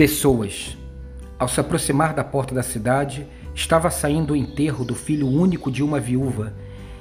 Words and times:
Pessoas. 0.00 0.78
Ao 1.38 1.46
se 1.46 1.60
aproximar 1.60 2.14
da 2.14 2.24
porta 2.24 2.54
da 2.54 2.62
cidade, 2.62 3.26
estava 3.54 3.90
saindo 3.90 4.32
o 4.32 4.36
enterro 4.36 4.82
do 4.82 4.94
filho 4.94 5.28
único 5.28 5.70
de 5.70 5.82
uma 5.82 6.00
viúva, 6.00 6.54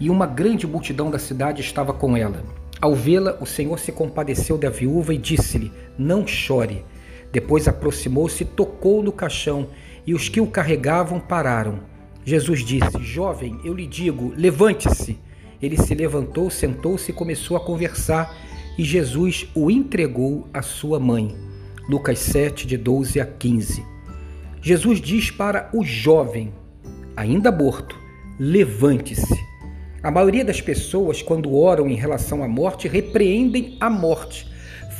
e 0.00 0.10
uma 0.10 0.26
grande 0.26 0.66
multidão 0.66 1.08
da 1.08 1.16
cidade 1.16 1.60
estava 1.60 1.92
com 1.92 2.16
ela. 2.16 2.42
Ao 2.80 2.92
vê-la, 2.92 3.38
o 3.40 3.46
Senhor 3.46 3.78
se 3.78 3.92
compadeceu 3.92 4.58
da 4.58 4.68
viúva 4.68 5.14
e 5.14 5.18
disse-lhe: 5.18 5.70
Não 5.96 6.26
chore. 6.26 6.84
Depois 7.30 7.68
aproximou-se, 7.68 8.44
tocou 8.44 9.04
no 9.04 9.12
caixão, 9.12 9.68
e 10.04 10.12
os 10.12 10.28
que 10.28 10.40
o 10.40 10.48
carregavam 10.48 11.20
pararam. 11.20 11.78
Jesus 12.24 12.64
disse: 12.64 13.00
Jovem, 13.00 13.60
eu 13.62 13.72
lhe 13.72 13.86
digo, 13.86 14.34
levante-se. 14.36 15.16
Ele 15.62 15.76
se 15.76 15.94
levantou, 15.94 16.50
sentou-se 16.50 17.12
e 17.12 17.14
começou 17.14 17.56
a 17.56 17.60
conversar, 17.60 18.36
e 18.76 18.82
Jesus 18.82 19.48
o 19.54 19.70
entregou 19.70 20.48
à 20.52 20.60
sua 20.60 20.98
mãe. 20.98 21.49
Lucas 21.90 22.20
7, 22.20 22.68
de 22.68 22.76
12 22.76 23.18
a 23.18 23.26
15. 23.26 23.84
Jesus 24.62 25.00
diz 25.00 25.28
para 25.28 25.68
o 25.74 25.82
jovem, 25.82 26.54
ainda 27.16 27.50
morto: 27.50 27.98
levante-se. 28.38 29.34
A 30.00 30.08
maioria 30.08 30.44
das 30.44 30.60
pessoas, 30.60 31.20
quando 31.20 31.52
oram 31.52 31.88
em 31.88 31.96
relação 31.96 32.44
à 32.44 32.48
morte, 32.48 32.86
repreendem 32.86 33.76
a 33.80 33.90
morte. 33.90 34.48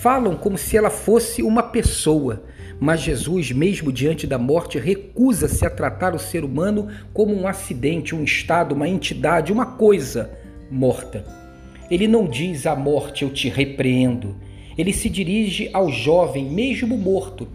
Falam 0.00 0.34
como 0.34 0.58
se 0.58 0.76
ela 0.76 0.90
fosse 0.90 1.44
uma 1.44 1.62
pessoa. 1.62 2.42
Mas 2.80 3.02
Jesus, 3.02 3.52
mesmo 3.52 3.92
diante 3.92 4.26
da 4.26 4.36
morte, 4.36 4.76
recusa-se 4.76 5.64
a 5.64 5.70
tratar 5.70 6.12
o 6.12 6.18
ser 6.18 6.42
humano 6.42 6.88
como 7.14 7.32
um 7.32 7.46
acidente, 7.46 8.16
um 8.16 8.24
estado, 8.24 8.74
uma 8.74 8.88
entidade, 8.88 9.52
uma 9.52 9.64
coisa 9.64 10.28
morta. 10.68 11.24
Ele 11.88 12.08
não 12.08 12.26
diz 12.26 12.66
à 12.66 12.74
morte: 12.74 13.22
Eu 13.22 13.30
te 13.30 13.48
repreendo 13.48 14.34
ele 14.80 14.92
se 14.92 15.08
dirige 15.08 15.68
ao 15.72 15.90
jovem, 15.90 16.44
mesmo 16.44 16.96
morto. 16.96 17.46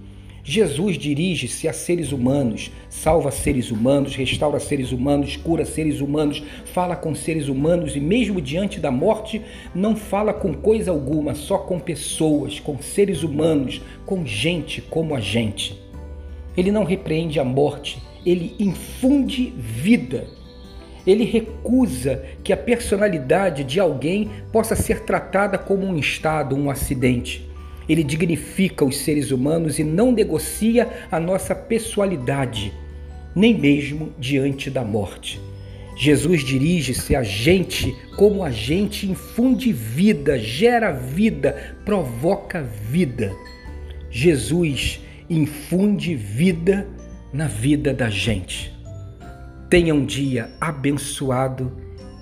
Jesus 0.43 0.95
dirige-se 0.95 1.67
a 1.67 1.73
seres 1.73 2.11
humanos, 2.11 2.71
salva 2.87 3.31
seres 3.31 3.71
humanos, 3.71 4.15
restaura 4.15 4.59
seres 4.59 4.91
humanos, 4.91 5.35
cura 5.35 5.65
seres 5.65 6.01
humanos, 6.01 6.43
fala 6.65 6.95
com 6.95 7.15
seres 7.15 7.47
humanos 7.47 7.95
e, 7.95 7.99
mesmo 7.99 8.39
diante 8.39 8.79
da 8.79 8.91
morte, 8.91 9.41
não 9.73 9.95
fala 9.95 10.31
com 10.31 10.53
coisa 10.53 10.91
alguma, 10.91 11.33
só 11.33 11.57
com 11.57 11.79
pessoas, 11.79 12.59
com 12.59 12.77
seres 12.77 13.23
humanos, 13.23 13.81
com 14.05 14.23
gente 14.23 14.83
como 14.83 15.15
a 15.15 15.19
gente. 15.19 15.81
Ele 16.55 16.71
não 16.71 16.83
repreende 16.83 17.39
a 17.39 17.43
morte, 17.43 17.97
ele 18.23 18.55
infunde 18.59 19.51
vida. 19.57 20.27
Ele 21.05 21.23
recusa 21.23 22.23
que 22.43 22.51
a 22.51 22.57
personalidade 22.57 23.63
de 23.63 23.79
alguém 23.79 24.29
possa 24.51 24.75
ser 24.75 25.01
tratada 25.01 25.57
como 25.57 25.85
um 25.85 25.97
estado, 25.97 26.55
um 26.55 26.69
acidente. 26.69 27.47
Ele 27.87 28.03
dignifica 28.03 28.83
os 28.83 28.97
seres 28.97 29.29
humanos 29.31 29.77
e 29.77 29.83
não 29.83 30.11
negocia 30.11 30.89
a 31.11 31.19
nossa 31.19 31.53
pessoalidade, 31.53 32.73
nem 33.35 33.53
mesmo 33.53 34.11
diante 34.17 34.69
da 34.69 34.83
morte. 34.83 35.39
Jesus 35.95 36.43
dirige-se 36.43 37.15
a 37.15 37.23
gente 37.23 37.95
como 38.17 38.43
a 38.43 38.51
gente 38.51 39.09
infunde 39.09 39.71
vida, 39.71 40.37
gera 40.37 40.91
vida, 40.91 41.75
provoca 41.85 42.61
vida. 42.61 43.31
Jesus 44.11 44.99
infunde 45.29 46.15
vida 46.15 46.85
na 47.31 47.47
vida 47.47 47.93
da 47.93 48.09
gente. 48.09 48.74
Tenha 49.69 49.93
um 49.93 50.05
dia 50.05 50.51
abençoado 50.59 51.71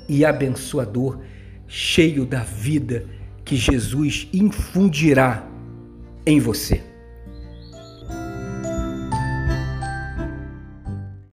e 0.07 0.23
abençoador, 0.23 1.19
cheio 1.67 2.25
da 2.25 2.43
vida 2.43 3.05
que 3.43 3.55
Jesus 3.55 4.27
infundirá 4.33 5.45
em 6.25 6.39
você. 6.39 6.92